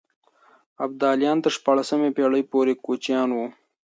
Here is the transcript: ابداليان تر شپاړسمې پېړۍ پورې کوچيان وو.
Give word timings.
ابداليان 0.85 1.37
تر 1.43 1.51
شپاړسمې 1.57 2.09
پېړۍ 2.17 2.43
پورې 2.51 2.73
کوچيان 2.85 3.29
وو. 3.35 3.45